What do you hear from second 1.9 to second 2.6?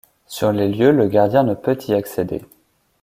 accéder.